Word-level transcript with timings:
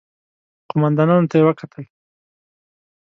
قوماندانانو 0.69 1.29
ته 1.29 1.35
يې 1.39 1.43
وکتل. 1.47 1.83